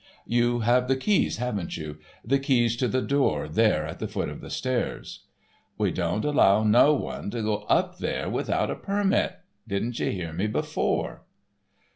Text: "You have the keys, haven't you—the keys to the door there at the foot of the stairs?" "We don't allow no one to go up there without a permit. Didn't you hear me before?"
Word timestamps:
"You 0.25 0.61
have 0.61 0.87
the 0.87 0.95
keys, 0.95 1.37
haven't 1.37 1.77
you—the 1.77 2.39
keys 2.39 2.75
to 2.77 2.87
the 2.87 3.03
door 3.03 3.47
there 3.47 3.85
at 3.85 3.99
the 3.99 4.07
foot 4.07 4.29
of 4.29 4.41
the 4.41 4.49
stairs?" 4.49 5.25
"We 5.77 5.91
don't 5.91 6.25
allow 6.25 6.63
no 6.63 6.95
one 6.95 7.29
to 7.29 7.43
go 7.43 7.57
up 7.69 7.99
there 7.99 8.27
without 8.27 8.71
a 8.71 8.75
permit. 8.75 9.33
Didn't 9.67 9.99
you 9.99 10.09
hear 10.09 10.33
me 10.33 10.47
before?" 10.47 11.21